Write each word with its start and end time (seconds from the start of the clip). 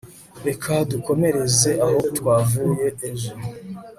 reka 0.47 0.71
dukomereze 0.91 1.71
aho 1.85 1.97
twavuye 2.17 2.87
ejo 3.09 3.33